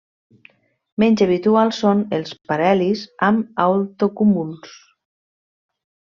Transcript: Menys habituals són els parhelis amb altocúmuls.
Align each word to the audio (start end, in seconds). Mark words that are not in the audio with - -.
Menys 1.03 1.21
habituals 1.25 1.81
són 1.83 2.01
els 2.19 2.31
parhelis 2.53 3.05
amb 3.29 3.63
altocúmuls. 3.67 4.75